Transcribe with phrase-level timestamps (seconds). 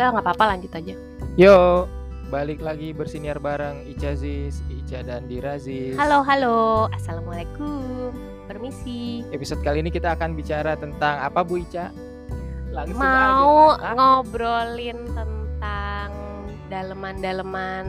[0.00, 0.94] Enggak, nggak apa-apa lanjut aja.
[1.36, 1.84] Yo,
[2.32, 5.92] balik lagi bersiniar bareng Ica Ziz, Ica dan Dirazis.
[6.00, 6.88] Halo, halo.
[6.96, 8.08] Assalamualaikum.
[8.48, 9.28] Permisi.
[9.28, 11.92] Episode kali ini kita akan bicara tentang apa Bu Ica?
[12.72, 13.92] Langsung Mau aja.
[13.92, 16.08] Ngobrolin tentang
[16.72, 17.84] daleman-daleman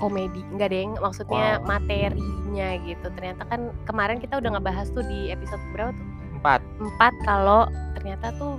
[0.00, 0.40] komedi.
[0.56, 0.96] Enggak, Deng.
[1.04, 1.68] Maksudnya Wow.
[1.68, 3.12] materinya gitu.
[3.12, 6.08] Ternyata kan kemarin kita udah ngebahas tuh di episode berapa tuh?
[6.40, 6.64] Empat.
[6.80, 8.56] Empat kalau ternyata tuh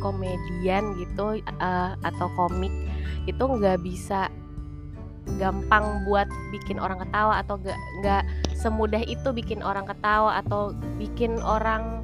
[0.00, 2.72] komedian gitu eh, atau komik
[3.28, 4.32] itu nggak bisa
[5.36, 8.22] gampang buat bikin orang ketawa atau nggak nggak
[8.56, 12.00] semudah itu bikin orang ketawa atau bikin orang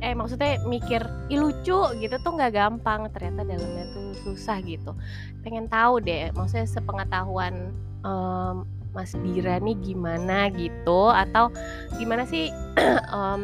[0.00, 3.06] eh maksudnya mikir Ih, lucu gitu tuh nggak gampang.
[3.14, 4.96] Ternyata dalamnya tuh susah gitu.
[5.44, 7.70] Pengen tahu deh maksudnya sepengetahuan
[8.02, 11.54] em, Mas Dira nih gimana gitu atau
[12.00, 12.50] gimana sih
[13.14, 13.42] em,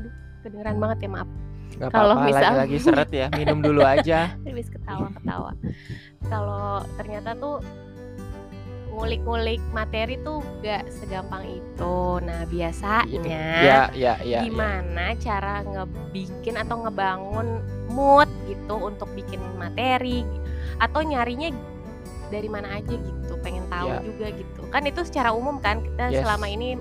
[0.00, 0.14] aduh
[0.46, 1.28] kedengeran banget ya maaf
[1.76, 3.26] Gak Kalau apa-apa, misal- lagi, lagi seret ya.
[3.30, 4.18] Minum dulu aja.
[4.48, 5.52] habis ketawa-ketawa.
[6.24, 7.60] Kalau ternyata tuh
[8.88, 11.96] ngulik-ngulik materi tuh gak segampang itu.
[12.18, 14.14] Nah biasanya ya, ya, ya.
[14.18, 14.40] ya.
[14.42, 20.26] gimana cara ngebikin atau ngebangun mood gitu untuk bikin materi
[20.78, 21.54] atau nyarinya
[22.28, 24.02] dari mana aja gitu pengen tahu Ya.
[24.02, 26.20] juga gitu kan itu secara umum kan kita Yes.
[26.20, 26.76] selama ini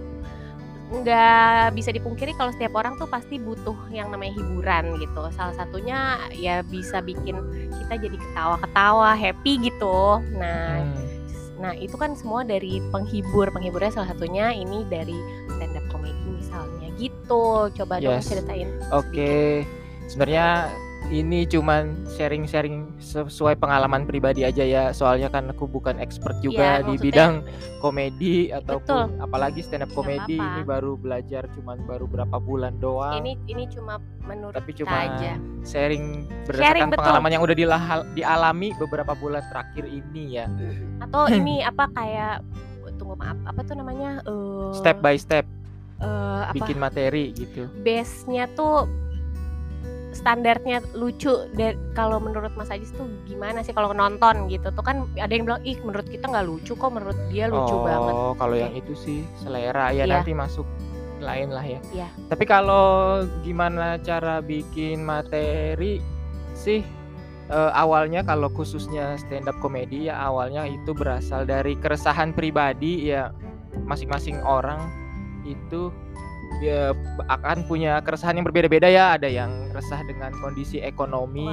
[0.88, 6.16] nggak bisa dipungkiri kalau setiap orang tuh pasti butuh yang namanya hiburan gitu salah satunya
[6.32, 7.36] ya bisa bikin
[7.76, 11.06] kita jadi ketawa-ketawa happy gitu nah Hmm.
[11.58, 13.50] Nah, itu kan semua dari penghibur.
[13.50, 15.18] Penghiburnya salah satunya ini dari
[15.50, 17.74] stand up comedy misalnya gitu.
[17.74, 18.30] Coba dong Yes.
[18.30, 18.70] ceritain.
[18.94, 19.66] Oke,
[20.06, 20.70] sebenarnya
[21.08, 24.84] ini cuman sharing-sharing sesuai pengalaman pribadi aja ya.
[24.92, 27.34] Soalnya kan aku bukan expert juga Iya, di bidang
[27.80, 29.24] komedi ataupun Betul.
[29.24, 30.36] apalagi stand up komedi.
[30.36, 33.24] Ini baru belajar cuman baru berapa bulan doang.
[33.24, 35.32] Ini ini cuma menurut tapi kita cuma aja.
[35.64, 36.04] sharing Sharing,
[36.44, 37.00] berdasarkan betul.
[37.00, 40.46] pengalaman yang udah dilahal- dialami beberapa bulan terakhir ini ya.
[41.00, 42.44] Atau ini apa kayak
[42.98, 45.46] tunggu maaf apa tuh namanya eh Step by step
[45.98, 47.66] apa bikin materi gitu.
[47.82, 48.86] base-nya tuh
[50.16, 55.06] standarnya lucu dan kalau menurut Mas Ajis tuh gimana sih kalau nonton gitu tuh kan
[55.20, 58.56] ada yang bilang ih menurut kita nggak lucu kok menurut dia lucu oh, banget kalau
[58.56, 60.24] yang itu sih selera ya Iya.
[60.24, 60.68] nanti masuk
[61.18, 61.80] lain lah ya.
[61.94, 62.08] Iya.
[62.30, 65.98] Tapi kalau gimana cara bikin materi
[66.54, 66.82] sih
[67.50, 73.34] eh, awalnya kalau khususnya stand up komedi ya awalnya itu berasal dari keresahan pribadi ya
[73.86, 74.82] masing-masing orang
[75.46, 75.90] itu
[76.58, 76.92] dia
[77.28, 79.14] akan punya keresahan yang berbeda-beda ya.
[79.14, 81.48] Ada yang resah dengan kondisi ekonomi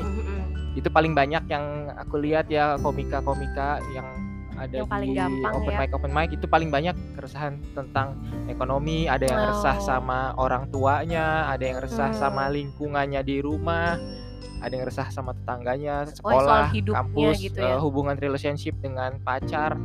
[0.00, 0.58] Wow.
[0.70, 4.06] Itu paling banyak yang aku lihat ya komika-komika yang
[4.54, 5.78] ada Yang paling di gampang open ya.
[5.78, 8.14] mic open mic itu paling banyak keresahan tentang
[8.46, 9.82] ekonomi ada yang resah Oh.
[9.82, 12.20] sama orang tuanya ada yang resah Hmm.
[12.20, 13.96] sama lingkungannya di rumah
[14.60, 17.80] ada yang resah sama tetangganya sekolah hidupnya kampus gitu eh, ya.
[17.80, 19.80] hubungan relationship dengan pacar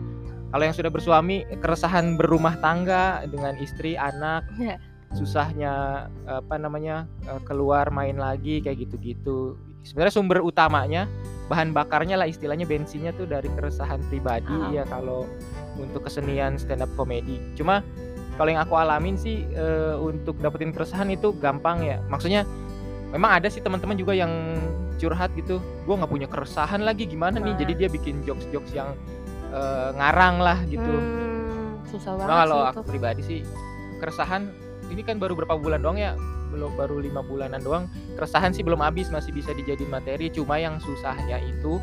[0.55, 4.79] kalau yang sudah bersuami keresahan berumah tangga dengan istri anak Ya.
[5.11, 9.59] susahnya apa namanya eh, keluar main lagi kayak gitu-gitu.
[9.83, 11.11] Sebenarnya sumber utamanya
[11.51, 14.71] bahan bakarnya lah istilahnya bensinnya tuh dari keresahan pribadi Ah.
[14.71, 15.27] ya kalau
[15.75, 17.83] untuk kesenian stand up comedy cuma
[18.39, 21.99] kalau yang aku alamin sih eh, untuk dapetin keresahan itu gampang ya.
[22.07, 22.47] Maksudnya
[23.11, 24.31] memang ada sih teman-teman juga yang
[24.95, 27.59] curhat gitu gue nggak punya keresahan lagi gimana nih?
[27.59, 28.95] Jadi dia bikin jokes-jokes yang
[29.55, 32.89] eh, ngarang lah gitu Hmm, susah banget Nah, kalau aku itu.
[32.89, 33.39] pribadi sih
[33.97, 34.51] keresahan
[34.85, 36.13] ini kan baru berapa bulan doang ya
[36.45, 40.77] belum baru lima bulanan doang keresahan sih belum habis masih bisa dijadiin materi cuma yang
[40.77, 41.79] susahnya itu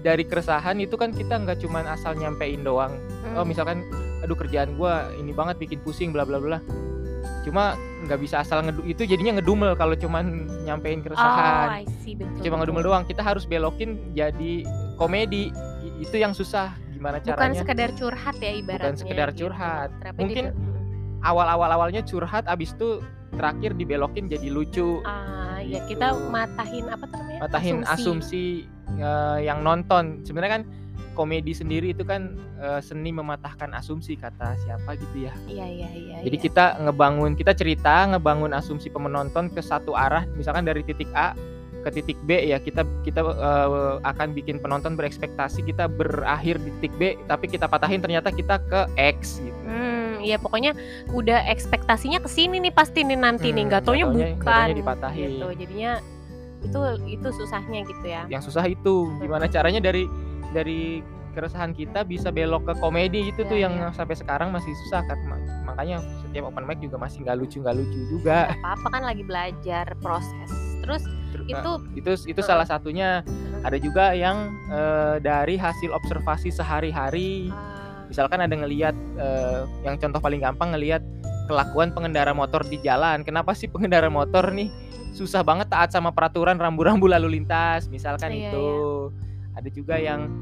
[0.00, 2.96] dari keresahan itu kan kita nggak cuman asal nyampein doang
[3.30, 3.46] oh Hmm.
[3.46, 3.86] misalkan
[4.18, 6.58] aduh kerjaan gua ini banget bikin pusing bla bla bla
[7.42, 10.24] cuma nggak bisa asal ngedu itu jadinya ngedumel kalau cuman
[10.60, 12.38] nyampein Oh, keresahan I see betul.
[12.40, 12.90] cuma ngedumel betul.
[12.90, 14.66] doang kita harus belokin jadi
[14.96, 15.50] komedi
[16.02, 18.98] itu yang susah gimana Bukan caranya sekedar curhat ya ibaratnya.
[18.98, 19.46] sekedar gitu.
[19.48, 19.90] curhat.
[20.18, 20.44] Mungkin
[21.22, 22.98] awal-awal awalnya curhat abis itu
[23.32, 25.96] terakhir dibelokin jadi lucu ah ya gitu.
[25.96, 27.40] kita matahin apa tuh namanya?
[27.48, 30.64] matahin asumsi, eh, yang nonton sebenarnya kan
[31.16, 36.16] komedi sendiri itu kan eh, seni mematahkan asumsi kata siapa gitu ya Iya iya iya.
[36.28, 36.44] jadi iya.
[36.44, 41.32] kita ngebangun kita cerita ngebangun asumsi penonton ke satu arah misalkan dari titik A
[41.82, 43.68] ke titik B ya kita kita eh,
[44.00, 48.80] akan bikin penonton berekspektasi kita berakhir di titik B tapi kita patahin ternyata kita ke
[48.94, 50.72] X gitu Hmm, iya pokoknya
[51.10, 54.46] udah ekspektasinya ke sini nih pasti nih nanti nih, Hmm, nggak taunya nggak taunya- bukan.
[54.54, 55.28] taunya dipatahin.
[55.32, 55.46] Gitu.
[55.58, 55.92] Jadinya
[56.62, 56.80] itu
[57.10, 58.22] itu susahnya gitu ya.
[58.28, 60.06] yang susah itu gimana caranya dari
[60.50, 61.02] dari
[61.32, 63.88] keresahan kita bisa belok ke komedi itu tuh Ya, yang ya.
[63.90, 67.72] sampai sekarang masih susah kan Ma- makanya setiap open mic juga masih nggak lucu nggak
[67.74, 70.48] lucu juga Nggak apa-apa kan lagi belajar proses.
[70.78, 71.02] Terus
[71.48, 72.48] Itu itu itu Heeh.
[72.48, 73.24] salah satunya.
[73.62, 77.48] Ada juga yang eh, dari hasil observasi sehari-hari.
[77.50, 81.00] ah, Misalkan ada ngelihat eh, yang contoh paling gampang ngelihat
[81.46, 83.24] kelakuan pengendara motor di jalan.
[83.24, 84.68] Kenapa sih pengendara motor nih
[85.12, 88.68] susah banget taat sama peraturan rambu-rambu lalu lintas, misalkan Iya, itu.
[89.52, 90.32] Ada juga yang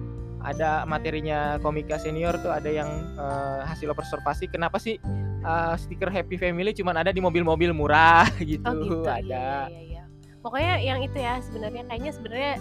[0.40, 2.88] ada materinya komika senior tuh ada yang
[3.18, 4.96] eh, hasil observasi kenapa sih
[5.44, 9.68] eh, stiker happy family cuman ada di mobil-mobil murah gitu, oh gitu ada.
[9.68, 9.89] iya, iya, iya.
[10.40, 12.52] Pokoknya yang itu ya sebenarnya kayaknya sebenarnya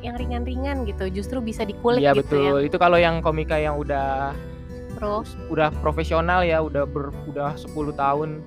[0.00, 2.58] yang ringan-ringan gitu justru bisa dikulik Iya gitu ya betul.
[2.72, 4.32] Itu kalau yang komika yang udah
[4.96, 5.20] bro
[5.52, 8.40] udah profesional ya, udah ber, udah 10 tahun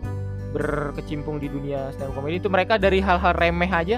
[0.52, 3.98] berkecimpung di dunia stand up comedy itu mereka dari hal-hal remeh aja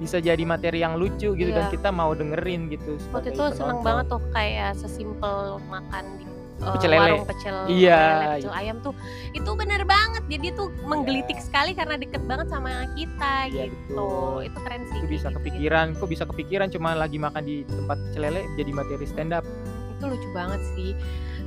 [0.00, 1.72] bisa jadi materi yang lucu gitu dan Iya.
[1.76, 3.84] kita mau dengerin gitu waktu itu seneng penonton.
[3.84, 6.24] banget tuh kayak sesimpel makan di
[6.60, 7.00] uh, Pecel lele.
[7.12, 8.94] warung pecel Iya, lele, pecel ayam tuh
[9.30, 14.36] itu bener banget jadi tuh menggelitik sekali karena deket banget sama kita Iya, gitu betul.
[14.44, 15.36] itu keren sih itu bisa gitu-gitu.
[15.40, 19.44] kepikiran, kok bisa kepikiran cuma lagi makan di tempat pecel lele jadi materi stand up.
[19.92, 20.96] itu lucu banget sih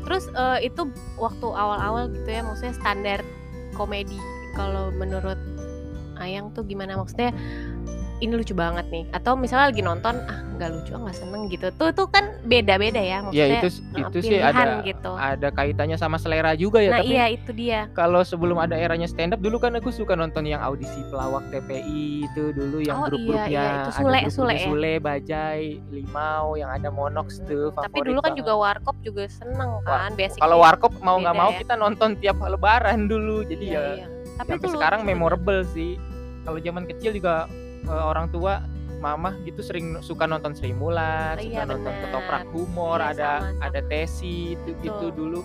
[0.04, 0.86] terus eh, itu
[1.16, 3.19] waktu awal-awal gitu ya maksudnya standar
[3.71, 4.19] komedi
[4.54, 5.39] kalau menurut
[6.13, 7.33] Ayang tuh gimana maksudnya
[8.21, 11.68] ini lucu banget nih atau misalnya lagi nonton ah nggak lucu ah nggak seneng gitu
[11.75, 15.12] tuh tuh kan beda-beda ya Ya maksudnya itu eh, itu sih ada gitu.
[15.18, 19.10] ada kaitannya sama selera juga ya nah tapi iya itu dia kalau sebelum ada eranya
[19.10, 23.10] stand up dulu kan aku suka nonton yang audisi pelawak TPI itu dulu yang Oh,
[23.10, 24.66] iya, grup-grupnya iya, itu ada Sule, grup-grupnya Sule ya?
[24.69, 28.39] Sule, Bajai, Limau yang ada Monox tuh tapi dulu kan banget.
[28.45, 31.57] juga warkop juga seneng kan basic kalau warkop mau nggak beda mau ya.
[31.59, 34.07] kita nonton tiap lebaran dulu jadi iya, ya iya.
[34.38, 35.98] tapi sampai itu sekarang memorable sih
[36.44, 37.50] kalau zaman kecil juga
[37.83, 38.63] eh, orang tua
[38.97, 43.30] mama gitu sering suka nonton Sri Mulat, Oh, suka iya, nonton ketoprak humor, Iya, ada
[43.44, 43.89] sama, ada sama.
[43.91, 45.12] tesi itu itu Betul.
[45.12, 45.39] dulu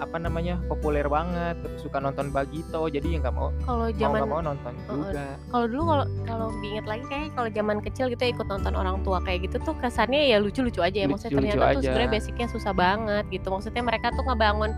[0.00, 4.18] apa namanya populer banget terus suka nonton Bagito jadi ya nggak mau kalau mau zaman
[4.18, 4.90] nggak mau nonton Heeh.
[4.98, 8.72] juga kalau dulu kalau kalau diinget lagi kayak kalau zaman kecil gitu ya ikut nonton
[8.74, 11.86] orang tua kayak gitu tuh kesannya ya lucu-lucu aja ya maksudnya Lucu-lucu ternyata tuh aja.
[11.86, 14.70] sebenarnya basicnya susah banget gitu maksudnya mereka tuh ngebangun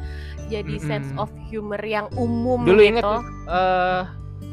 [0.53, 1.23] jadi sense Mm-mm.
[1.23, 4.03] of humor yang umum dulu gitu inget tuh eh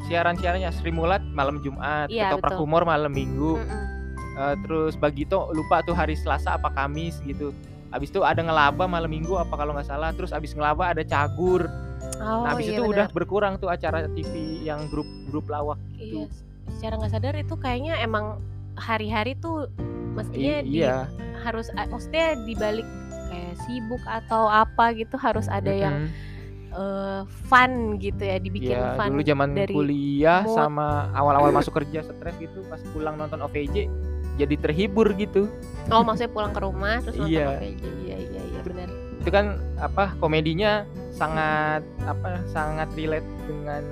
[0.04, 2.62] siaran-siarannya Sri Mulat malam Jumat, Iya, ketoprak betul.
[2.64, 3.86] humor malam Minggu, Mm-mm.
[4.32, 7.52] Eh, terus Bagito lupa tuh hari Selasa apa Kamis gitu.
[7.90, 10.10] Abis itu ada ngelaba malam Minggu apa kalau nggak salah.
[10.12, 11.68] Terus abis ngelaba ada cagur.
[12.18, 12.94] oh nah abis iya itu benar.
[12.94, 14.32] udah berkurang tuh acara TV
[14.62, 15.78] yang grup-grup lawak.
[15.96, 16.26] iya
[16.70, 18.38] secara nggak sadar itu kayaknya emang
[18.74, 19.66] hari-hari tuh
[20.14, 21.10] mestinya I- di- iya.
[21.42, 22.86] harus maksudnya dibalik
[23.28, 26.08] kayak sibuk atau apa gitu harus ada yang
[26.72, 32.00] Eh, fun gitu ya dibikin Iya, fun dulu zaman dari kuliah sama awal-awal masuk kerja
[32.00, 33.92] stres gitu pas pulang nonton OVJ
[34.40, 35.52] jadi terhibur gitu.
[35.92, 37.60] Oh maksudnya pulang ke rumah terus nonton Iya.
[37.60, 38.88] OVJ Iya iya iya benar
[39.20, 39.46] Itu kan
[39.78, 43.84] apa komedinya sangat apa sangat relate dengan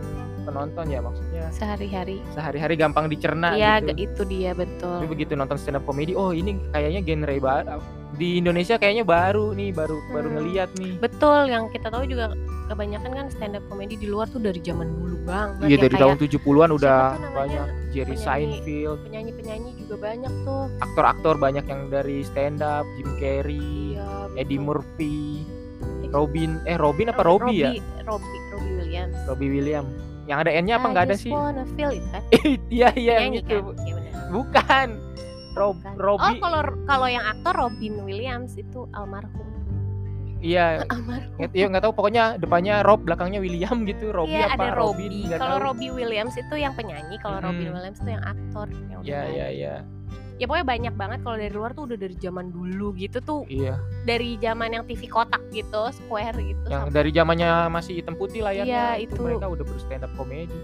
[0.42, 3.94] penonton ya maksudnya Sehari-hari sehari-hari gampang dicerna Iya gitu.
[4.00, 7.80] itu dia betul Tapi begitu nonton stand up comedy, oh ini kayaknya genre baru
[8.12, 10.36] di Indonesia kayaknya baru nih, baru baru Hmm.
[10.36, 10.98] ngeliat nih.
[10.98, 12.34] Betul yang kita tahu juga
[12.66, 15.94] kebanyakan kan stand up comedy di luar tuh dari zaman dulu banget Iya ya, dari
[15.94, 17.00] kayak tahun 70-an udah
[17.32, 18.26] banyak Jerry Penyanyi.
[18.60, 24.06] Seinfeld, penyanyi-penyanyi juga banyak tuh aktor-aktor banyak yang dari stand up, Jim Carrey, Iya
[24.36, 24.60] Eddie.
[24.60, 25.46] Murphy,
[26.10, 27.72] Robin, eh Robin apa Robbie ya?
[28.04, 29.86] Robbie Robbie Williams Robbie William.
[30.30, 31.34] Yang ada N-nya apa nggak ada sih?
[31.34, 32.22] wanna feel it kan
[32.70, 33.58] Iya iya yang Penyanyi itu.
[33.58, 33.96] kan Iya
[34.30, 34.88] Bukan.
[35.52, 35.94] Rob Bukan.
[35.98, 36.30] Robbie.
[36.30, 39.50] Oh kalau kalau yang aktor Robin Williams itu almarhum
[40.40, 44.14] Iya, almarhum nggak- iya nggak tahu pokoknya depannya Rob, belakangnya William gitu.
[44.14, 45.12] Robbie Iya apa ada Robin?
[45.36, 45.58] Kalau.
[45.60, 47.76] Robbie Williams itu yang penyanyi, kalau Robin Mm-mm.
[47.76, 48.68] Williams itu yang aktor.
[48.72, 49.48] Udah Iya iya ada.
[49.52, 49.76] iya.
[50.40, 53.76] Ya pokoknya banyak banget kalau dari luar tuh udah dari zaman dulu gitu tuh Iya.
[54.02, 56.64] dari zaman yang TV kotak gitu, square gitu.
[56.66, 59.22] yang sampai- dari zamannya masih hitam putih layarnya Iya, itu, itu.
[59.22, 60.56] mereka udah ber stand up komedi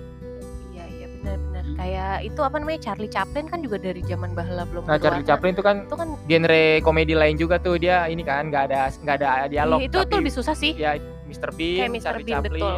[0.71, 1.63] Iya iya benar-benar.
[1.75, 4.81] Kayak itu apa namanya Charlie Chaplin kan juga dari zaman bahla belum.
[4.81, 5.27] nah Charlie berwarna.
[5.29, 8.79] Chaplin itu kan itu kan genre komedi lain juga tuh dia ini kan nggak ada
[8.95, 10.71] nggak ada dialog iya, itu itu tapi lebih susah sih.
[10.73, 11.51] ya Mr.
[11.51, 12.03] Bean, Kayak Mr.
[12.05, 12.75] Charlie Bean, Chaplin betul.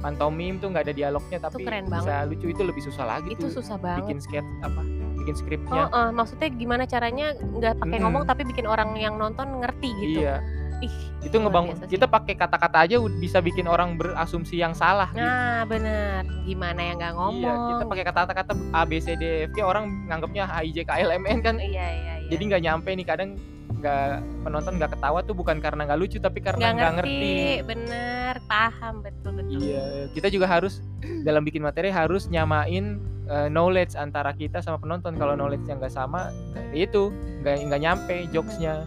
[0.00, 3.62] pantomim tuh nggak ada dialognya tapi keren bisa lucu itu lebih susah lagi Itu tuh
[3.62, 4.02] susah banget.
[4.02, 4.82] bikin sketch apa
[5.20, 8.04] bikin Oh, skripnya eh, maksudnya gimana caranya nggak pakai Mm-mm.
[8.08, 10.24] ngomong tapi bikin orang yang nonton ngerti gitu.
[10.24, 10.40] iya
[10.80, 10.88] Ih,
[11.20, 15.20] itu ngebangun kita pakai kata-kata aja bisa bikin orang berasumsi yang salah gitu.
[15.20, 16.24] Nah, benar.
[16.48, 17.36] Gimana yang nggak ngomong?
[17.36, 20.78] Iya, kita pakai kata-kata A B C D F G orang nganggapnya H I J
[20.88, 22.28] K L M N kan Iya, iya, iya.
[22.32, 23.36] jadi nggak nyampe nih kadang
[23.76, 24.08] nggak
[24.40, 27.12] penonton nggak ketawa tuh bukan karena nggak lucu tapi karena nggak nggak ngerti.
[27.12, 27.64] ngerti.
[27.68, 29.60] Bener, paham betul betul.
[29.60, 29.84] Iya,
[30.16, 30.80] kita juga harus
[31.28, 32.96] dalam bikin materi harus nyamain
[33.30, 35.14] eh, knowledge antara kita sama penonton.
[35.14, 36.34] Kalau knowledge yang nggak sama,
[36.74, 38.84] itu nggak nggak nyampe jokesnya.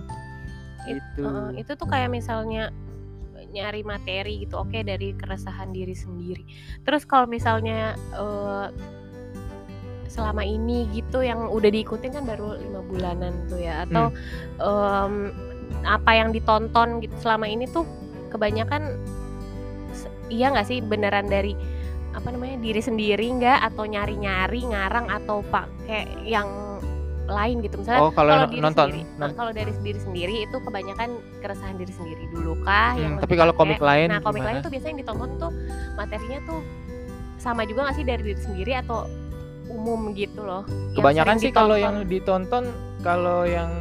[0.84, 1.24] It- Itu.
[1.24, 2.68] Heeh, itu tuh kayak misalnya
[3.54, 6.44] nyari materi gitu, oke dari keresahan diri sendiri.
[6.84, 8.68] Terus kalau misalnya eh,
[10.10, 14.14] selama ini gitu yang udah diikutin kan baru lima bulanan tuh ya atau
[14.62, 15.34] em,
[15.90, 17.82] apa yang ditonton gitu selama ini tuh
[18.30, 18.94] kebanyakan
[20.30, 21.58] iya nggak sih beneran dari
[22.14, 23.60] apa namanya diri sendiri nggak?
[23.64, 26.48] Atau nyari-nyari ngarang atau pakai yang
[27.24, 27.80] lain gitu.
[27.80, 28.88] Misalnya Oh, kalau kalau diri nonton.
[28.92, 32.94] sendiri, nah, kalau dari diri sendiri itu kebanyakan keresahan diri sendiri dulu kah?
[32.94, 35.52] Yang Hmm, lebih tapi kalau komik lain nah komik lain tuh biasanya yang ditonton tuh
[35.96, 36.60] materinya tuh
[37.36, 39.08] sama juga nggak sih dari diri sendiri atau
[39.66, 40.68] umum gitu loh?
[40.92, 42.64] Yang Kebanyakan sih kalau yang ditonton.
[43.00, 43.72] kalau yang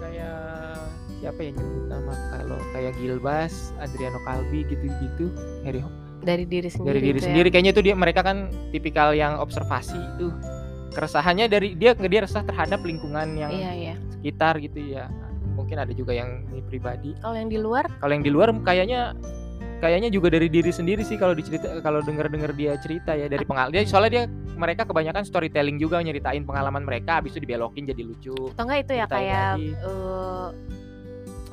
[0.00, 0.80] kayak
[1.16, 2.12] siapa ya nyebut nama?
[2.32, 5.28] Kalau kayak Gilbas, Adriano Kalbi gitu-gitu,
[5.62, 5.80] Harry
[6.26, 7.26] dari diri sendiri dari diri ya.
[7.30, 7.48] sendiri.
[7.54, 10.34] Kayaknya itu dia mereka kan tipikal yang observasi itu.
[10.90, 13.94] Keresahannya dari dia dia resah terhadap lingkungan yang iya iya.
[14.18, 15.06] sekitar gitu ya.
[15.54, 17.14] Mungkin ada juga yang ini pribadi.
[17.22, 17.86] Kalau yang di luar?
[18.02, 19.14] Kalau yang di luar kayaknya
[19.76, 23.30] kayaknya juga dari diri sendiri sih kalau dicerita kalau denger denger dia cerita ya.
[23.30, 24.24] Dari pengalaman dia soalnya dia
[24.56, 28.36] mereka kebanyakan storytelling juga nyeritain pengalaman mereka habis itu dibelokin jadi lucu.
[28.56, 29.68] Atau enggak itu ya kayak lagi.
[29.76, 30.48] eh,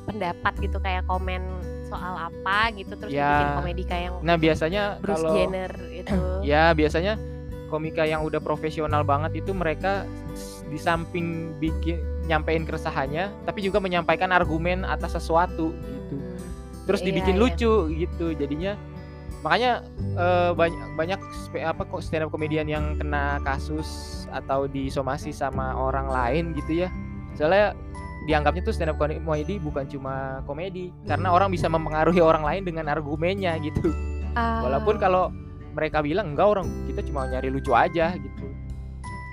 [0.04, 1.42] pendapat gitu kayak komen
[1.84, 3.28] soal apa gitu terus Ya.
[3.28, 6.16] dibikin komedi kayak yang nah biasanya Bruce kalau Jenner itu
[6.50, 7.14] ya biasanya
[7.68, 10.06] komika yang udah profesional banget itu mereka
[10.66, 16.16] di samping bikin nyampein keresahannya tapi juga menyampaikan argumen atas sesuatu gitu
[16.84, 17.42] terus Iya, dibikin iya.
[17.42, 18.72] lucu gitu jadinya
[19.44, 19.84] makanya
[20.16, 21.20] eh, banyak banyak
[21.60, 23.88] apa kok stand up komedian yang kena kasus
[24.32, 26.88] atau disomasi sama orang lain gitu ya
[27.36, 27.76] soalnya
[28.24, 32.88] dianggapnya tuh stand up komedi bukan cuma komedi karena orang bisa mempengaruhi orang lain dengan
[32.88, 33.92] argumennya gitu.
[34.34, 35.30] Ah, walaupun kalau
[35.74, 38.44] mereka bilang enggak orang kita cuma nyari lucu aja gitu.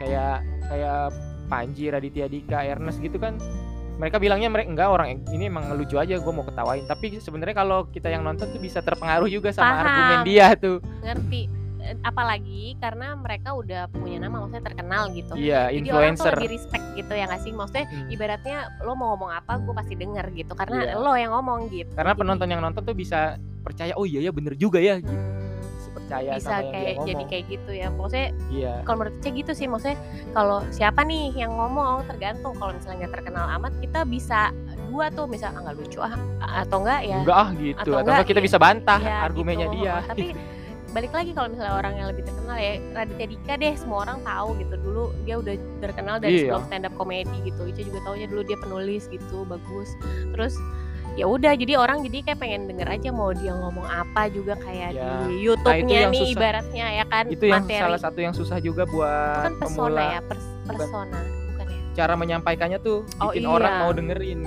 [0.04, 1.14] Kayak kayak
[1.52, 3.36] Panji Raditya Dika Ernest gitu kan
[4.02, 6.84] mereka bilangnya mereka enggak orang ini emang lucu aja gue mau ketawain.
[6.90, 9.84] Tapi sebenarnya kalau kita yang nonton tuh bisa terpengaruh juga sama Paham.
[9.86, 10.82] argumen dia tuh.
[11.06, 11.61] Ngerti
[12.06, 15.34] apalagi karena mereka udah punya nama maksudnya terkenal gitu.
[15.36, 16.34] Iya jadi orang tuh influencer.
[16.38, 17.52] lebih respect gitu ya nggak sih?
[17.52, 18.14] Maksudnya Hmm.
[18.14, 20.54] ibaratnya lo mau ngomong apa gue pasti denger gitu.
[20.54, 20.94] Karena Iya.
[21.02, 21.92] lo yang ngomong gitu.
[21.94, 25.14] Karena Jadi, penonton yang nonton tuh bisa percaya oh iya ya bener juga ya gitu.
[25.92, 27.88] Percaya bisa sama yang kayak jadi kayak gitu ya.
[27.92, 28.74] Maksudnya iya.
[28.88, 29.98] kalau menurut saya gitu sih maksudnya
[30.32, 32.54] kalau siapa nih yang ngomong tergantung.
[32.56, 34.56] Kalau misalnya nggak terkenal amat kita bisa
[34.92, 36.16] dua tuh misal ah, nggak lucu ah
[36.64, 37.18] atau enggak ya.
[37.24, 37.80] Enggak ah gitu.
[37.80, 38.48] Atau atau, enggak, kita iya.
[38.48, 39.76] bisa bantah ya argumennya gitu.
[39.84, 40.26] dia tapi
[40.92, 44.50] balik lagi kalau misalnya orang yang lebih terkenal ya Raditya Dika deh semua orang tahu
[44.58, 46.42] gitu dulu dia udah terkenal dari Iya.
[46.50, 49.90] sebelum stand up comedy gitu Ica juga taunya dulu dia penulis gitu bagus
[50.30, 50.54] terus
[51.14, 54.92] ya udah jadi orang jadi kayak pengen denger aja mau dia ngomong apa juga kayak
[54.94, 55.08] Ya.
[55.22, 56.34] di YouTube-nya yang nih susah.
[56.34, 59.88] ibaratnya ya kan itu yang materi salah satu yang susah juga itu buat kan persona
[59.88, 61.20] pemula ya pers- persona
[61.50, 63.50] bukan ya cara menyampaikannya tuh Oh, bikin iya.
[63.50, 64.40] orang mau dengerin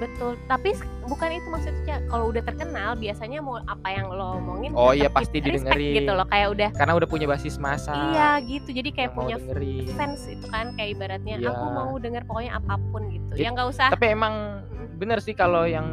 [0.00, 0.32] betul.
[0.46, 0.72] Tapi
[1.04, 1.96] bukan itu maksudnya.
[2.06, 5.96] Kalau udah terkenal biasanya mau apa yang lo omongin Oh, iya, pasti respect didengerin.
[6.00, 6.26] gitu loh.
[6.26, 8.72] Kayak udah karena udah punya basis masa iya gitu.
[8.72, 9.84] Jadi kayak yang punya dengerin.
[9.94, 11.50] fans itu kan kayak ibaratnya Iya.
[11.50, 13.28] aku mau denger pokoknya apa pun gitu.
[13.32, 13.88] It- ya nggak usah.
[13.90, 14.64] tapi emang
[14.96, 15.86] bener sih kalau yang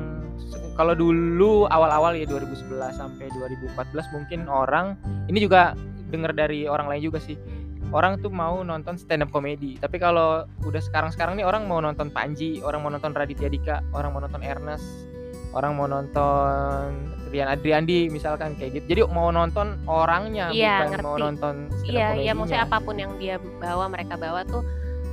[0.73, 3.73] kalau dulu awal-awal ya 2011 sampai 2014
[4.11, 4.93] mungkin orang
[5.25, 5.73] ini juga
[6.07, 7.35] denger dari orang lain juga sih
[7.89, 12.07] orang tuh mau nonton stand up comedy tapi kalau udah sekarang-sekarang nih orang mau nonton
[12.07, 14.83] Panji orang mau nonton Raditya Dika orang mau nonton Ernest
[15.49, 16.87] orang mau nonton
[17.27, 18.85] Rian Adriandi misalkan kayak gitu.
[18.89, 21.23] Jadi mau nonton orangnya Iya, bukan mau ngerti.
[21.23, 24.63] nonton stand up iya iya maksudnya apa pun yang dia bawa mereka bawa tuh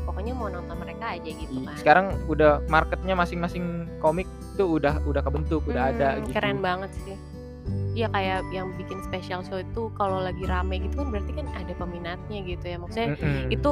[0.04, 1.74] pokoknya mau nonton mereka aja gitu kan.
[1.74, 3.64] sekarang udah marketnya masing-masing
[3.98, 6.34] komik tuh udah udah kebentuk udah ada Hmm, gitu.
[6.34, 7.16] keren banget sih
[7.94, 11.72] Iya kayak yang bikin special show itu kalau lagi rame gitu kan berarti kan ada
[11.72, 13.48] peminatnya gitu ya maksudnya Mm-mm.
[13.48, 13.70] itu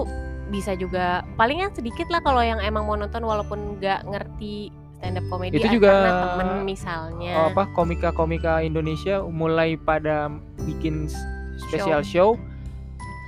[0.48, 5.26] bisa juga palingan sedikit lah kalau yang emang mau nonton walaupun nggak ngerti stand up
[5.26, 11.10] comedy Itu ah, juga- karena temen misalnya Oh, apa komika-komika Indonesia mulai pada bikin
[11.58, 12.38] special show,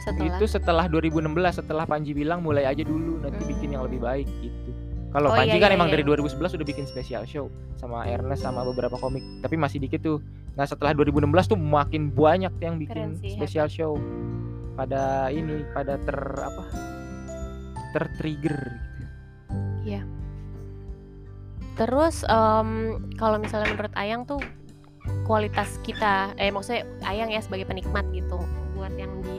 [0.00, 3.50] setelah itu setelah 2016 setelah Panji bilang mulai aja dulu nanti Hmm.
[3.50, 4.63] bikin yang lebih baik gitu.
[5.14, 5.94] Kalau Oh, Panji iya, kan iya, emang iya.
[5.94, 7.46] dari 2011 udah bikin special show
[7.78, 10.18] sama Ernest sama beberapa komik, tapi masih dikit tuh.
[10.58, 13.94] Nah, setelah 2016 tuh makin banyak yang bikin special show.
[14.74, 16.66] Pada ini pada ter apa?
[17.94, 18.58] Tertrigger
[19.86, 20.02] gitu.
[21.78, 24.42] Terus em, kalau misalnya menurut Ayang tuh
[25.26, 28.38] kualitas kita, eh maksudnya Ayang ya sebagai penikmat gitu,
[28.74, 29.38] buat yang di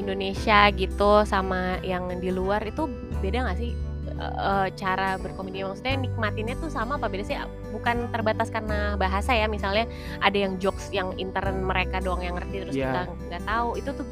[0.00, 3.72] Indonesia gitu sama yang di luar itu beda nggak sih
[4.18, 5.62] Eh, cara berkomedi?
[5.62, 7.38] Maksudnya nikmatinnya tuh sama apa beda sih?
[7.70, 9.86] Bukan terbatas karena bahasa ya, misalnya
[10.18, 12.90] ada yang jokes yang intern mereka doang yang ngerti terus Iya.
[12.90, 14.06] kita nggak tahu, itu tuh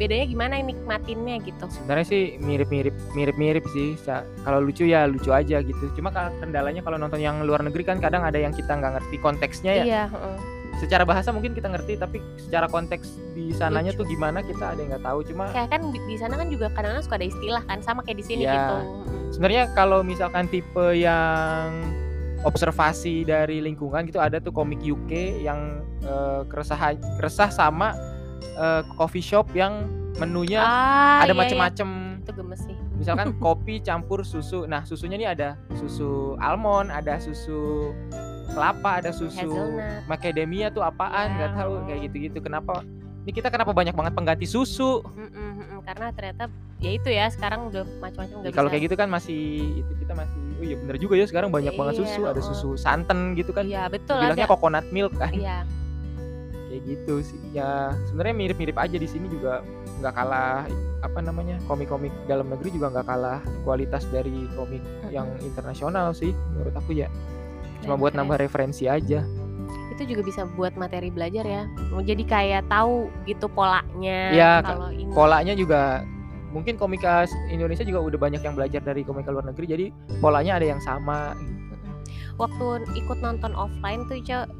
[0.00, 1.68] bedanya gimana nikmatinnya gitu?
[1.68, 4.00] sebenarnya sih mirip-mirip mirip-mirip sih
[4.48, 6.08] kalau lucu ya lucu aja gitu cuma
[6.40, 9.84] kendalanya kalau nonton yang luar negeri kan kadang ada yang kita nggak ngerti konteksnya ya
[9.84, 10.02] Iya.
[10.80, 14.00] Secara bahasa mungkin kita ngerti tapi secara konteks di sananya Lucu.
[14.00, 17.04] tuh gimana kita ada yang nggak tahu cuma kayak kan di, sana kan juga kadang-kadang
[17.04, 18.54] suka ada istilah kan sama kayak di sini Iya.
[18.56, 18.76] gitu
[19.36, 21.68] sebenarnya kalau misalkan tipe yang
[22.48, 27.92] observasi dari lingkungan gitu ada tuh komik UK yang eh, keresahan keresah sama
[28.40, 29.84] eh, coffee shop yang
[30.16, 31.40] menunya ah, ada iya, iya.
[31.44, 31.88] macem-macem
[32.24, 37.92] itu gemes sih misalkan kopi campur susu nah susunya nih ada susu almond ada susu
[38.50, 40.04] kelapa ada susu Hazelnut.
[40.04, 41.28] macadamia tuh apaan?
[41.32, 42.38] Nggak Iya, tahu kayak gitu-gitu.
[42.40, 42.82] Kenapa?
[43.20, 45.04] Ini kita kenapa banyak banget pengganti susu?
[45.06, 46.44] Mm-mm, karena ternyata
[46.78, 49.40] ya itu ya sekarang udah macam-macam Ya, kalau kayak gitu kan masih
[49.76, 52.20] itu kita masih oh iya bener juga ya sekarang banyak banget Iya, susu.
[52.24, 53.64] Ada susu santan gitu kan.
[53.64, 54.52] Iya betul bilangnya ada.
[54.52, 55.30] coconut milk kan.
[55.30, 55.68] Iya.
[56.66, 57.38] Kayak gitu sih.
[57.50, 59.60] Ya sebenarnya mirip-mirip aja di sini juga
[59.98, 60.64] nggak kalah
[61.00, 66.72] apa namanya komik-komik dalam negeri juga nggak kalah kualitas dari komik yang internasional sih menurut
[66.72, 67.08] aku ya
[67.80, 69.24] cuma buat nambah referensi aja.
[69.90, 71.62] Itu juga bisa buat materi belajar ya.
[71.90, 75.12] Mau jadi kayak tahu gitu polanya Iya, kalau ini.
[75.12, 76.04] polanya juga
[76.50, 79.86] mungkin komika Indonesia juga udah banyak yang belajar dari komika luar negeri jadi
[80.18, 81.78] polanya ada yang sama gitu.
[82.36, 82.66] waktu
[82.98, 84.50] ikut nonton offline tuh Ica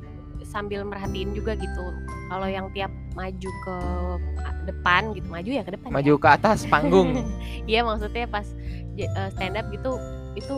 [0.46, 1.84] sambil merhatiin juga gitu.
[2.30, 3.76] Kalau yang tiap maju ke
[4.64, 5.94] depan gitu maju ya ke depan ya?
[5.98, 7.10] maju ke atas panggung.
[7.70, 8.46] Iya maksudnya pas
[8.94, 9.98] eh, stand up gitu
[10.34, 10.54] itu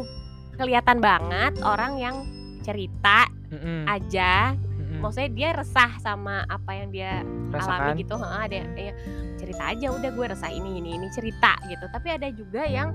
[0.55, 2.17] kelihatan banget orang yang
[2.63, 4.99] cerita Mm-mm, aja mm-mm.
[5.03, 8.93] maksudnya dia resah sama apa yang dia rasakan alami gitu heeh, ada ya,
[9.37, 12.95] cerita aja udah gue resah ini ini ini cerita gitu tapi ada juga yang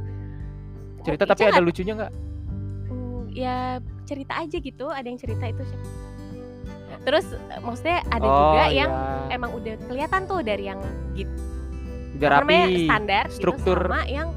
[1.06, 2.14] cerita oh, tapi ada nggak- lucunya nggak
[2.90, 3.58] mm, ya
[4.08, 5.82] cerita aja gitu ada yang cerita itu Cak.
[7.04, 7.26] terus
[7.64, 9.36] maksudnya ada juga yang iya.
[9.36, 10.80] emang udah kelihatan tuh dari yang
[11.16, 11.36] gitu
[12.18, 13.78] udah rapi standar struktur.
[13.78, 14.34] gitu sama yang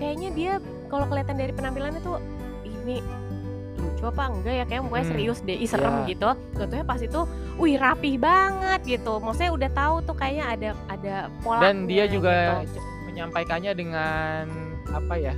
[0.00, 0.52] kayaknya dia
[0.88, 2.16] kalau kelihatan dari penampilannya tuh
[2.64, 3.04] ini
[4.00, 4.64] lucu apa enggak ya?
[4.64, 6.08] Kayak pokoknya Hmm, serius deh ih serem iya.
[6.08, 6.28] gitu.
[6.56, 7.20] Tentunya pas itu
[7.54, 9.12] wih rapih banget gitu.
[9.20, 11.14] Maksudnya udah tahu tuh kayaknya ada ada
[11.44, 12.80] pola dan dia juga gitu.
[13.04, 14.44] menyampaikannya dengan
[14.88, 15.34] apa ya?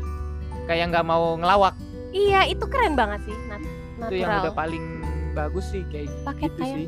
[0.64, 1.74] Kayak nggak mau ngelawak.
[2.12, 3.66] Iya itu keren banget sih nat-
[4.02, 4.42] itu yang natural.
[4.46, 4.84] udah paling
[5.32, 6.86] bagus sih kayak pakai gitu kayak sih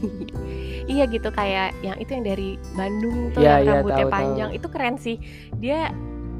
[0.92, 4.48] iya gitu kayak yang itu yang dari Bandung tuh Iya, yang iya, rambutnya tahu, panjang.
[4.50, 4.58] Tahu.
[4.58, 5.16] itu keren sih.
[5.56, 5.80] Dia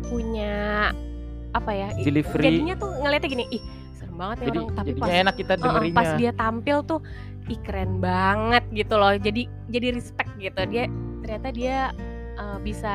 [0.05, 0.55] punya
[1.51, 2.45] apa ya Delivery.
[2.47, 3.63] jadinya tuh ngeliatnya gini ih
[3.95, 4.77] serem banget ya jadi orang.
[4.79, 5.99] Tapi pas enak kita dengerinnya.
[5.99, 7.01] pas dia tampil tuh
[7.47, 9.13] ih keren banget gitu loh.
[9.15, 10.61] Jadi jadi respect gitu.
[10.67, 10.87] Dia
[11.21, 11.77] ternyata dia
[12.35, 12.95] eh, bisa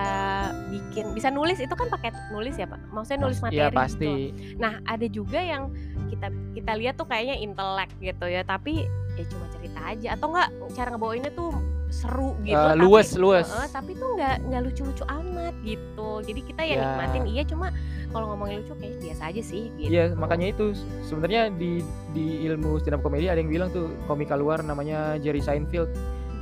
[0.72, 1.60] bikin bisa nulis.
[1.60, 2.80] Itu kan pakai nulis ya pak?
[2.90, 3.78] Maksudnya nulis materi Iya gitu.
[3.78, 4.12] pasti
[4.56, 5.72] nah ada juga yang
[6.06, 8.44] kita kita lihat tuh kayaknya intelek gitu ya.
[8.44, 9.46] Tapi ya cuma
[9.86, 11.54] aja atau enggak cara ngebawainnya tuh
[11.88, 13.48] seru gitu Eh, tapi- luwes, luwes.
[13.48, 16.82] Heeh, tapi tuh nggak nggak lucu-lucu amat gitu jadi kita ya, Ya.
[16.84, 17.68] nikmatin iya cuma
[18.10, 20.66] kalau ngomongin lucu kayaknya biasa aja sih gitu Iya makanya itu
[21.02, 21.80] sebenarnya di
[22.12, 25.88] di ilmu stand up comedy ada yang bilang tuh komika luar namanya Jerry Seinfeld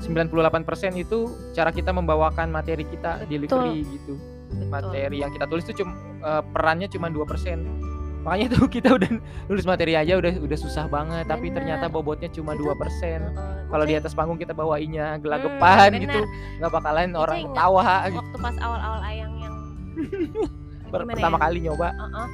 [0.01, 0.60] 98%
[0.95, 1.19] itu
[1.51, 3.29] cara kita membawakan materi kita Betul.
[3.29, 4.13] delivery gitu
[4.49, 4.67] Betul.
[4.69, 7.92] materi yang kita tulis tuh cuma eh, perannya cuma 2%
[8.24, 9.10] makanya tuh kita udah
[9.46, 11.60] nulis materi aja udah udah susah banget tapi Bener.
[11.60, 13.24] ternyata bobotnya cuma Itu- 2% Heeh,
[13.68, 16.02] kalau di atas panggung kita bawainnya Hmm, gelagapan bener.
[16.02, 16.20] gitu
[16.58, 18.18] nggak bakalan Ica orang ketawa gitu.
[18.18, 19.56] waktu pas awal-awal ayang yang
[20.94, 21.42] pertama ya?
[21.42, 22.28] kali nyoba Heeh.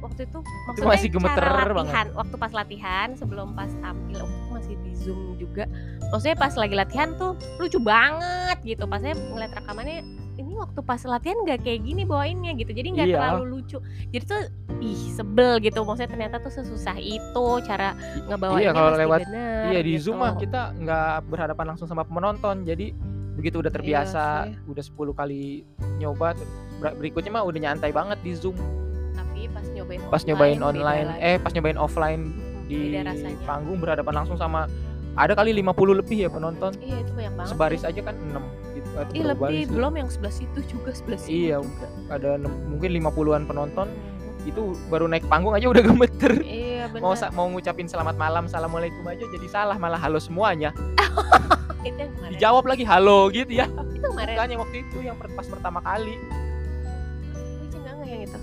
[0.00, 1.76] waktu itu maksudnya masih gemeter cara banget.
[1.76, 4.20] latihan waktu pas latihan sebelum pas tampil
[4.62, 5.66] masih di zoom juga.
[6.14, 8.86] Maksudnya pas lagi latihan tuh lucu banget gitu.
[8.86, 10.06] Pasnya ngeliat rekamannya
[10.38, 12.70] ini waktu pas latihan nggak kayak gini bawainnya gitu.
[12.70, 13.16] Jadi nggak Iya.
[13.18, 13.82] terlalu lucu.
[14.14, 14.40] Jadi tuh
[14.78, 15.82] ih sebel gitu.
[15.82, 17.98] Maksudnya ternyata tuh sesusah itu cara
[18.30, 20.02] ngebawainnya Iya, kalau lewat bener Iya di gitu.
[20.08, 22.62] Zoom mah kita nggak berhadapan langsung sama penonton.
[22.62, 22.94] Jadi
[23.34, 25.66] begitu udah terbiasa Iya udah 10 kali
[25.98, 26.38] nyoba
[26.94, 28.54] berikutnya mah udah nyantai banget di Zoom.
[29.12, 32.98] Tapi pas nyobain pas nyobain online eh pas nyobain offline di
[33.42, 34.66] panggung berhadapan langsung sama
[35.12, 37.88] ada kali 50 lebih ya penonton iya itu banyak banget sebaris sih.
[37.88, 38.40] aja kan 6
[38.72, 39.72] gitu atau lebih tuh.
[39.74, 41.56] belum yang sebelah situ juga sebelah situ Iya.
[41.60, 41.86] juga.
[42.08, 44.48] ada enam- mungkin 50-an penonton Mhm.
[44.48, 47.02] itu baru naik panggung aja udah gemeter Iya benar.
[47.02, 50.72] mau mau ngucapin selamat malam assalamualaikum aja jadi salah malah halo semuanya
[51.84, 52.32] itu yang kemarin.
[52.32, 54.32] dijawab lagi halo gitu ya Itu kemarin.
[54.32, 56.16] bukan yang waktu itu yang pas pertama kali
[57.74, 58.38] enggak yang itu.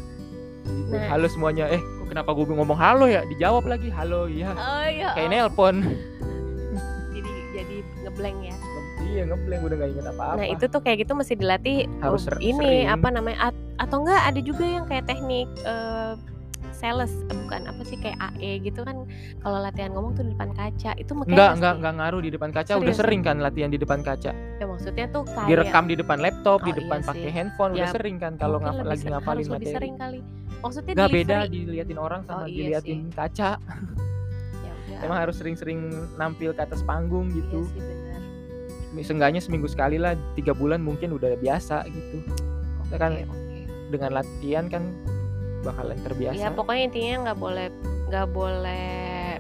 [0.90, 1.06] Nah.
[1.08, 5.14] halo semuanya eh kok kenapa gue ngomong halo ya dijawab lagi halo iya Oh iya.
[5.14, 5.32] kayak oh.
[5.32, 5.76] nelpon
[7.14, 8.56] Jadi jadi ngeblank ya.
[9.04, 11.78] iya ngeblank udah gak inget apa-apa Nah itu tuh kayak gitu mesti dilatih.
[12.00, 12.94] Harus oh, ini sering.
[12.94, 13.38] apa namanya?
[13.50, 16.14] at- atau enggak ada juga yang kayak teknik eh,
[16.80, 19.04] sales eh, bukan apa sih kayak AE gitu kan
[19.38, 22.50] kalau latihan ngomong tuh di depan kaca itu makanya Enggak, enggak, enggak ngaruh di depan
[22.50, 22.72] kaca.
[22.74, 22.98] Udah Serius?
[22.98, 24.32] sering kan latihan di depan kaca.
[24.32, 27.34] ya maksudnya tuh kayak Direkam di depan laptop, di Oh, depan iya pakai sih.
[27.34, 27.72] handphone.
[27.74, 29.76] Udah Ya, sering kan kalau mungkin ngap- lebih lagi ngapalin harus lebih materi.
[29.76, 30.20] sering kali
[30.60, 33.50] maksudnya Nggak beda diliatin orang Oh, sama iya diliatin kaca.
[34.60, 35.80] ya udah Emang harus sering-sering
[36.16, 37.60] nampil ke atas panggung iya gitu.
[37.68, 38.22] sih benar
[39.00, 42.20] Seenggaknya seminggu sekali lah, tiga bulan mungkin udah biasa gitu.
[42.84, 43.12] Kita kan
[43.88, 44.84] dengan latihan kan
[45.62, 46.36] bakalan terbiasa.
[46.36, 47.68] ya pokoknya intinya nggak boleh
[48.08, 49.38] nggak boleh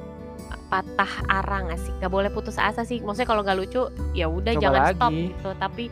[0.69, 3.81] patah arang nggak sih nggak boleh putus asa sih maksudnya kalau nggak lucu
[4.13, 5.23] ya udah jangan stop lagi.
[5.27, 5.83] gitu tapi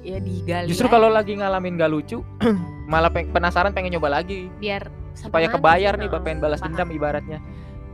[0.00, 2.22] ya digali Justru kalau lagi ngalamin gak lucu,
[2.88, 6.70] malah peng- penasaran pengen nyoba lagi biar supaya kebayar sih, nih, heeh, pengen balas paham.
[6.72, 7.38] dendam ibaratnya.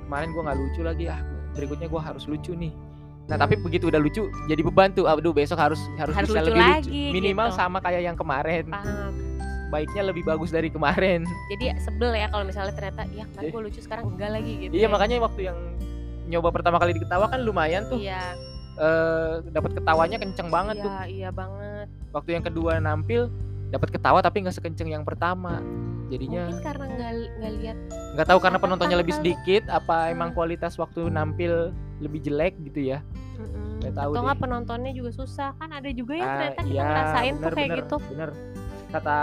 [0.04, 1.18] Kemarin gua nggak lucu lagi, ah
[1.56, 2.70] berikutnya gua harus lucu nih.
[3.24, 5.08] Nah tapi begitu udah lucu, jadi beban tuh.
[5.08, 6.70] Aduh besok harus harus, Harus bisa lucu lebih lucu.
[6.76, 7.56] lagi, Minimal gitu.
[7.56, 8.64] sama kayak yang kemarin.
[8.68, 9.12] paham
[9.74, 11.26] Baiknya lebih bagus dari kemarin.
[11.50, 14.86] jadi sebel ya kalau misalnya ternyata ya Jadi- gue lucu sekarang enggak lagi gitu Iya
[14.86, 14.88] ya.
[14.88, 15.58] makanya waktu yang
[16.24, 17.98] nyoba pertama kali diketawa kan lumayan tuh.
[17.98, 18.22] iya
[18.74, 20.90] eh dapat ketawanya kenceng banget tuh.
[20.90, 23.26] iya iya banget Waktu yang kedua nampil
[23.68, 25.58] dapat ketawa tapi nggak sekenceng yang pertama.
[26.06, 27.76] Jadinya mungkin karena nggak nggak lihat
[28.14, 30.12] nggak tahu karena penontonnya lebih sedikit apa Hmm.
[30.14, 32.98] emang kualitas waktu nampil lebih jelek gitu ya.
[33.80, 36.82] Nggak tahu atau nggak penontonnya juga susah kan ada juga ya Ah, ternyata kita iya,
[36.84, 38.30] ngerasain tuh bener, kayak bener, gitu bener
[38.94, 39.18] kata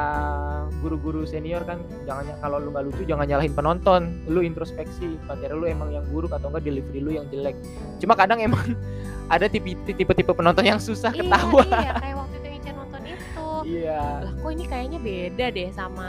[0.78, 4.02] guru-guru senior kan jangan kalau lu nggak lucu jangan nyalahin penonton.
[4.28, 7.56] Lu introspeksi materi lu emang yang buruk atau enggak delivery lu yang jelek.
[7.98, 8.76] Cuma kadang emang
[9.34, 11.64] ada tipe tipe tipe penonton yang susah iya ketawa.
[11.72, 13.48] iya kayak waktu itu Ica nonton itu.
[13.80, 14.02] Iya.
[14.22, 16.08] Lah kok ini kayaknya beda deh sama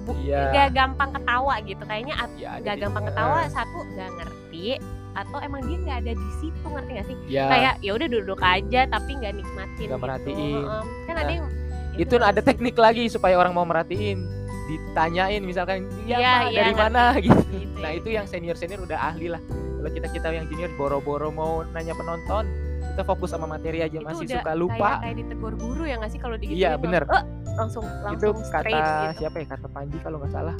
[0.00, 0.40] bu, Iya.
[0.50, 1.82] gak gampang ketawa gitu.
[1.82, 4.76] Kayaknya ya ada gak gampang ketawa satu gak ngerti
[5.10, 7.16] atau emang dia nggak ada di situ ngerti gak sih?
[7.26, 9.96] Ya kayak ya udah duduk aja tapi nggak nikmatin Nggak gitu.
[9.98, 10.62] merhatiin.
[10.62, 10.82] Heeh.
[11.02, 11.59] kan ada Nah, yang ya
[11.96, 14.22] itu udah, ada teknik lagi supaya orang mau merhatiin
[14.66, 16.80] ditanyain misalkan ya Iya, Pak, iya, dari ngerti.
[16.80, 17.96] mana gitu gitu Nah ya.
[17.96, 19.40] itu yang senior senior udah ahli lah.
[19.50, 22.44] Kalau kita kita yang junior boro-boro mau nanya penonton,
[22.86, 24.76] kita fokus sama materi aja Itu masih udah suka lupa.
[24.76, 27.02] kayak, kayak ditegur guru ya nggak sih kalau digituin Iya, bener.
[27.04, 27.96] "Eh," langsung itu
[28.28, 30.54] langsung kata straight gitu siapa ya kata Panji kalau nggak salah.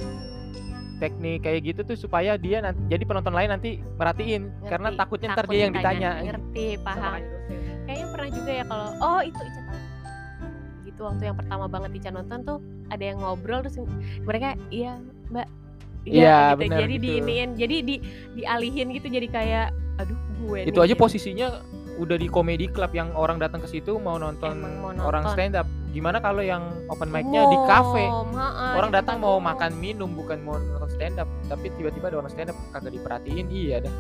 [0.96, 5.28] Teknik kayak gitu tuh supaya dia nanti jadi penonton lain nanti merhatiin karena Ngerti, takutnya
[5.30, 6.10] ntar takut dia yang ditanya.
[6.22, 7.12] ngerti paham
[7.82, 9.40] kayaknya pernah juga ya kalau oh itu
[11.02, 12.58] Waktu yang pertama banget Ica nonton tuh
[12.88, 13.80] ada yang ngobrol terus
[14.22, 15.48] mereka iya mbak
[16.00, 16.60] Iya, gitu.
[16.64, 17.04] bener jadi gitu.
[17.04, 17.96] diiniin jadi di
[18.32, 19.66] dialihin gitu jadi kayak
[20.00, 21.02] aduh gue Itu nih, aja gitu.
[21.04, 21.48] posisinya
[22.00, 25.36] udah di komedi club yang orang datang ke situ mau nonton, Emang mau orang nonton.
[25.36, 25.68] stand up.
[25.92, 28.08] Gimana kalau yang open mic-nya di cafe?
[28.08, 32.08] Umum, ha-ha, Orang di datang mau makan minum bukan mau nonton stand up, tapi tiba-tiba
[32.08, 33.52] ada orang stand up kagak diperhatiin.
[33.52, 33.94] Iya dah.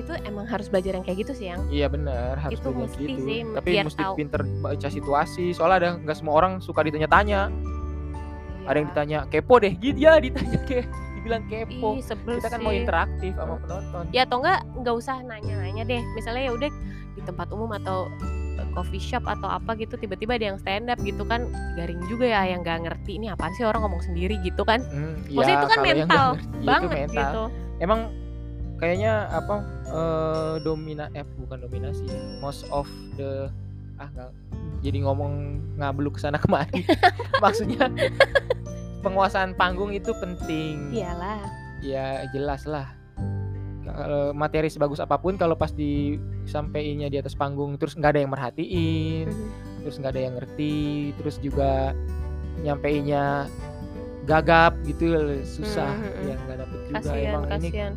[0.00, 3.04] Itu emang harus belajar yang kayak gitu sih yang Iya benar harus Itu belajar mesti
[3.06, 3.20] gitu.
[3.22, 4.14] sih, Tapi biar mesti tahu.
[4.14, 5.44] pinter baca situasi.
[5.50, 7.48] Soalnya ada nggak semua orang suka ditanya-tanya.
[8.62, 8.92] Ada yang Iya.
[8.92, 10.84] ditanya kepo deh, gitu ya ditanya ke,
[11.14, 11.88] dibilang kepo.
[11.92, 12.78] Ih, Kita kan mau sih.
[12.78, 14.02] interaktif sama penonton.
[14.10, 16.70] ya atau enggak nggak usah nanya-nanya deh misalnya ya udah
[17.10, 18.06] di tempat umum atau
[18.54, 22.26] eh, coffee shop atau apa gitu tiba-tiba ada yang stand up gitu kan garing juga
[22.26, 25.68] ya yang nggak ngerti ini apaan sih orang ngomong sendiri gitu kan Hmm, Maksudnya itu
[25.68, 27.10] kan mental ngerti, itu banget mental.
[27.10, 27.42] gitu
[27.78, 28.00] Emang
[28.80, 33.46] kayaknya apa eh, domina eh bukan dominasi, ya, most of the
[33.96, 34.32] ah nggak
[34.80, 35.32] jadi ngomong
[35.76, 36.82] ngabluk ke sana kemari.
[37.38, 37.92] Maksudnya
[39.04, 40.90] penguasaan panggung itu penting.
[40.90, 41.40] iyalah
[41.80, 42.92] ya jelas lah
[43.82, 48.30] kalau materi sebagus apa pun kalau pas disampaikannya di atas panggung terus nggak ada yang
[48.30, 49.48] merhatiin Mhm.
[49.82, 50.78] terus nggak ada yang ngerti
[51.16, 51.96] terus juga
[52.60, 53.48] nyampeinnya
[54.22, 56.28] gagap gitu susah Mhm, mhm.
[56.28, 57.92] ya nggak dapet juga kasihan emang ini kasihan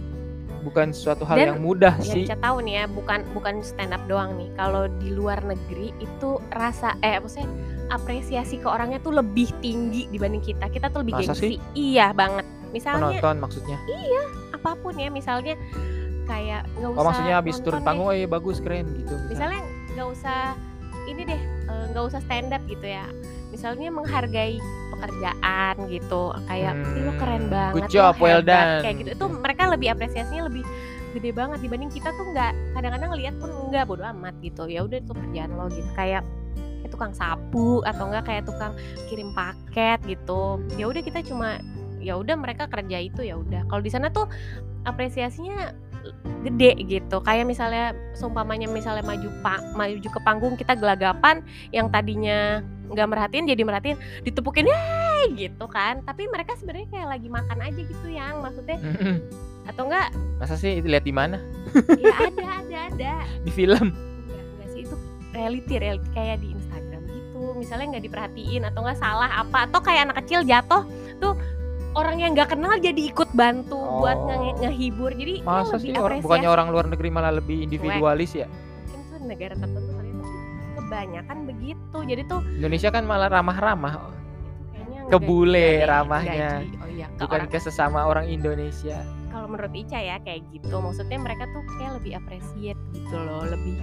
[0.64, 2.24] bukan suatu hal Dan yang mudah ya sih.
[2.26, 4.50] Ica tahu nih ya bukan bukan stand up doang nih.
[4.56, 7.52] Kalau di luar negeri itu rasa eh maksudnya
[7.92, 10.72] apresiasi ke orangnya tuh lebih tinggi dibanding kita.
[10.72, 11.60] Kita tuh lebih Masa gengsi.
[11.76, 12.48] iya banget.
[12.72, 13.78] Misalnya penonton maksudnya?
[14.56, 15.12] Apa pun ya.
[15.12, 15.60] Misalnya
[16.24, 19.28] kayak nggak usah oh maksudnya habis turun panggung oh iya bagus keren gitu misalnya.
[19.28, 20.40] misalnya nggak usah
[21.12, 23.06] ini deh eh, nggak usah stand up gitu ya.
[23.52, 24.58] Misalnya menghargai
[25.04, 26.32] pekerjaan gitu.
[26.48, 29.10] Kayak "Ih, lo keren Hmm, banget good lo job, well hebat," done, kayak gitu.
[29.20, 30.64] Itu mereka lebih apresiasinya lebih
[31.12, 34.64] gede banget dibanding kita tuh nggak kadang-kadang lihat pun nggak bodo amat gitu.
[34.72, 35.90] Ya udah itu kerjaan lo gitu.
[35.94, 36.24] Kayak
[36.56, 38.74] kayak tukang sapu atau enggak kayak tukang
[39.12, 40.64] kirim paket gitu.
[40.80, 41.60] Ya udah kita cuma
[42.00, 43.68] ya udah mereka kerja itu ya udah.
[43.68, 44.26] Kalau di sana tuh
[44.88, 45.76] apresiasinya
[46.44, 47.24] gede gitu.
[47.24, 51.40] Kayak misalnya seumpamanya misalnya maju pak maju ke panggung kita gelagapan
[51.72, 56.02] yang tadinya nggak merhatiin jadi merhatiin ditepukin "Yeay!" gitu kan.
[56.02, 58.40] Tapi mereka sebenarnya kayak lagi makan aja gitu yang.
[58.40, 58.78] Maksudnya
[59.64, 61.40] atau enggak masa sih itu lihat di mana?
[61.96, 63.14] Ya ada ada ada.
[63.46, 63.88] Di film?
[63.90, 64.96] Enggak enggak sih itu
[65.32, 67.42] reality reality kayak di Instagram gitu.
[67.56, 70.84] Misalnya nggak diperhatiin atau enggak salah apa atau kayak anak kecil jatuh
[71.18, 71.34] tuh
[71.94, 74.28] orang yang nggak kenal jadi ikut bantu buat Oh.
[74.28, 75.14] nge- ngehibur.
[75.14, 78.48] Jadi masa sih orang bukannya orang luar negeri malah lebih individualis ya?
[78.84, 79.93] Mungkin tuh negara tertentu ya,
[80.84, 84.12] kebanyakan begitu jadi tuh Indonesia kan malah ramah-ramah itu
[84.74, 86.50] kayaknya enggak ke bule juga deh, ramahnya.
[86.52, 86.76] enggak Ji.
[86.78, 88.98] Oh iya, ke Bukan orang ke sesama orang Indonesia.
[89.30, 90.76] kalau menurut Ica ya kayak gitu.
[90.78, 93.82] Maksudnya mereka tuh kayak lebih appreciate gitu loh, lebih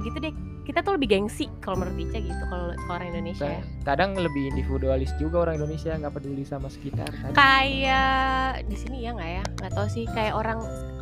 [0.00, 0.32] gitu deh.
[0.64, 3.48] Kita tuh lebih gengsi kalau menurut Ica gitu kalau orang Indonesia.
[3.48, 3.60] ya.
[3.84, 7.08] Kadang lebih individualis juga orang Indonesia nggak peduli sama sekitar.
[7.08, 7.36] Kadang.
[7.36, 9.44] Kayak di sini ya nggak ya?
[9.60, 10.60] Nggak tahu sih kayak orang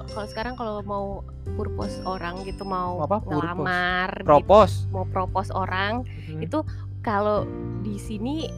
[0.09, 1.07] kalau sekarang kalau mau
[1.53, 3.23] purpose orang gitu mau Apa?
[3.23, 4.71] Ngelamar gitu, Propos.
[4.88, 6.40] mau propose orang Hmm.
[6.40, 6.59] itu
[7.01, 7.47] kalau
[7.81, 8.51] di sini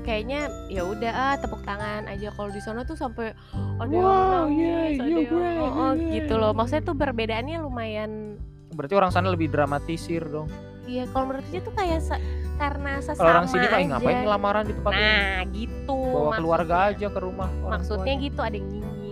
[0.00, 3.36] kayaknya ya udah ah tepuk tangan aja kalau di sana tuh sampai
[3.76, 6.12] ada Wow, nangis, yeah, ada great, oh, oh, yeah.
[6.14, 10.48] gitu loh maksudnya tuh perbedaannya lumayan Berarti orang sana lebih dramatisir dong.
[10.84, 12.22] iya kalau menurut dia tuh kayak sa-
[12.56, 13.88] karena sesama Kalau orang sini mah "Ih, aja.
[13.92, 15.02] ngapain lamaran di tempat ini?
[15.04, 16.96] nah gitu Bawa keluarga maksudnya.
[16.96, 18.24] aja ke rumah orang maksudnya tuanya.
[18.24, 18.68] gitu ada yang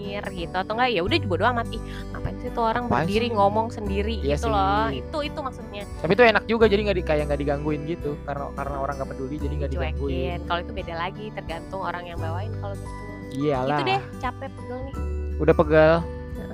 [0.07, 3.27] nyinyir gitu atau enggak ya udah bodo amat ih ngapain sih tuh orang Apaan berdiri
[3.27, 3.35] sih?
[3.35, 4.55] ngomong sendiri Iya gitu sih.
[4.55, 8.11] loh itu itu maksudnya Tapi itu enak juga jadi nggak di, kayak nggak digangguin gitu
[8.23, 10.39] karena karena orang nggak peduli jadi nggak digangguin.
[10.47, 12.95] kalau itu beda lagi tergantung orang yang bawain kalau gitu
[13.37, 13.77] Iyalah.
[13.77, 14.95] itu deh capek pegel nih
[15.37, 15.95] Udah pegel.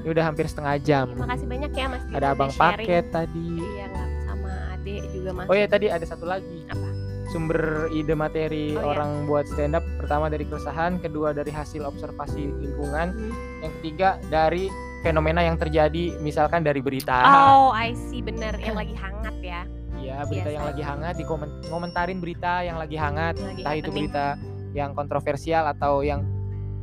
[0.02, 1.06] Ini udah hampir setengah jam.
[1.06, 3.54] Terima kasih banyak ya Mas Ada abang paket tadi.
[3.54, 3.86] Iya
[4.26, 5.46] sama Ade juga Mas.
[5.46, 6.66] Oh ya tadi ada satu lagi.
[6.66, 6.88] Apa?
[7.32, 8.86] Sumber ide materi Oh, iya.
[8.92, 13.32] orang buat stand up pertama dari keresahan, kedua dari hasil observasi lingkungan, Hmm.
[13.58, 14.68] yang ketiga dari
[15.00, 17.24] fenomena yang terjadi misalkan dari berita.
[17.50, 19.64] Oh, I see bener yang lagi hangat ya.
[19.94, 20.70] Iya, berita yang Biasa.
[20.70, 23.94] lagi hangat dikomen- ngomentarin berita yang lagi hangat, Yang lagi entah itu happening.
[24.04, 24.26] berita
[24.72, 26.20] yang kontroversial atau yang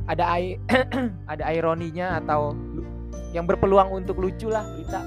[0.04, 0.58] ada ai-
[1.32, 2.56] ada ironinya atau
[3.30, 5.00] yang berpeluang untuk lucu lah berita.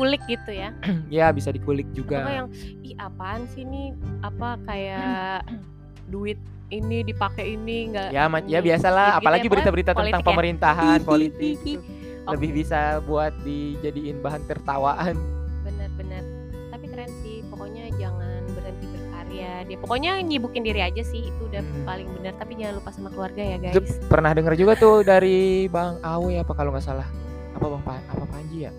[0.00, 0.68] Dikulik gitu ya.
[1.12, 2.16] ya bisa dikulik Atau juga.
[2.18, 2.48] nggak yang
[2.80, 5.44] ih apaan sih nih apa kayak
[6.08, 10.22] duit ini dipakai ini enggak Ya, ma- ya biasalah, gitu ya, apalagi berita-berita tentang politik
[10.22, 10.28] ya.
[10.30, 11.56] pemerintahan, politik.
[11.58, 11.76] hi, hi.
[11.76, 15.18] itu Lebih bisa buat dijadiin bahan tertawaan.
[15.60, 16.22] Bener-bener.
[16.70, 17.42] Tapi keren sih.
[17.44, 19.66] Pokoknya jangan berhenti berkarya.
[19.66, 21.84] Dia pokoknya nyibukin diri aja sih itu udah Hmm.
[21.84, 22.32] paling benar.
[22.38, 23.74] Tapi jangan lupa sama keluarga ya guys.
[24.06, 27.08] pernah denger juga tuh dari Bang Awe apa kalau nggak salah.
[27.50, 28.72] Apa Bang pa apa Panji ya?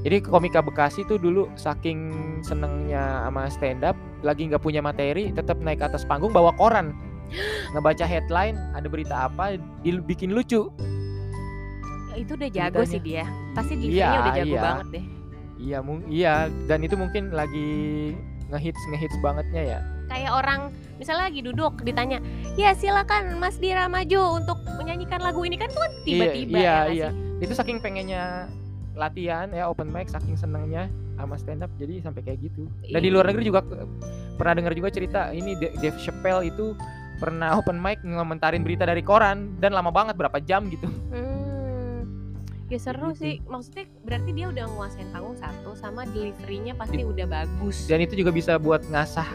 [0.00, 2.08] Jadi komika Bekasi tuh dulu saking
[2.40, 6.96] senengnya sama stand up, lagi nggak punya materi, tetap naik ke atas panggung bawa koran.
[7.76, 10.72] Ngebaca headline, ada berita apa, dibikin lucu.
[12.16, 12.92] Itu udah jago Ceritanya.
[12.92, 13.24] sih dia.
[13.52, 14.62] Pasti Iya, deliverynya udah jago iya.
[14.64, 15.04] banget deh.
[15.60, 17.68] Iya, mung iya dan itu mungkin lagi
[18.48, 19.80] ngehits ngehits bangetnya ya.
[20.10, 22.18] kayak orang misalnya lagi duduk ditanya
[22.58, 26.90] ya silakan Mas Dira maju untuk menyanyikan lagu ini kan tuh kan tiba-tiba iya, ya
[26.90, 27.08] iya.
[27.14, 27.46] sih?
[27.46, 28.50] Itu saking pengennya
[29.00, 30.86] latihan ya open mic saking senengnya
[31.16, 32.68] sama stand up jadi sampai kayak gitu.
[32.84, 33.14] Dan di Iya.
[33.16, 33.60] luar negeri juga
[34.36, 36.76] pernah dengar juga cerita ini Dave Chappelle itu
[37.16, 40.88] pernah open mic ngomentarin berita dari koran dan lama banget berapa jam gitu.
[41.08, 42.04] Hmm,
[42.68, 43.20] ya seru gitu.
[43.20, 48.16] sih maksudnya berarti dia udah nguasain panggung satu sama deliverynya pasti udah bagus Dan itu
[48.16, 49.28] juga bisa buat ngasah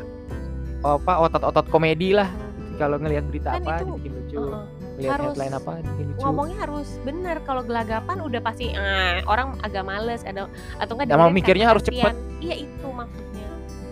[0.82, 2.30] apa otot-otot komedi lah.
[2.76, 4.64] Kalau ngelihat berita Kan apa itu, dibikin lucu, Heeh.
[4.96, 6.22] Ngelihat harus headline apa lucu.
[6.24, 10.48] ngomongnya harus bener kalau gelagapan udah pasti eh, orang agak males ada
[10.80, 12.16] atau enggak dengerin mikirnya harus cepet.
[12.40, 13.48] iya itu maksudnya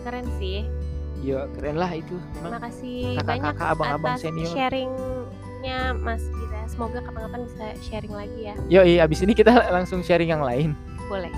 [0.08, 0.64] keren sih
[1.24, 2.20] Iya, keren lah itu.
[2.36, 4.52] Emang makasih banyak kakak-kakak, abang-abang atas senior.
[4.52, 6.62] sharingnya Mas Dira.
[6.68, 8.56] Semoga kapan-kapan bisa sharing lagi ya.
[8.68, 10.76] Yo, iya, abis ini kita langsung sharing yang lain.
[11.08, 11.32] Boleh.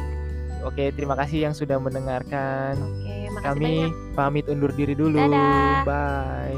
[0.65, 2.73] Oke, terima kasih yang sudah mendengarkan.
[2.81, 4.17] Oke, makasih Kami banyak.
[4.17, 5.21] pamit undur diri dulu.
[5.21, 5.85] Dadah.
[5.85, 6.57] Bye.